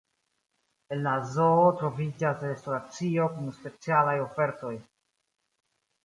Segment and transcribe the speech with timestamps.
[0.93, 4.73] En la zoo troviĝas restoracio kun specialaj ofertoj.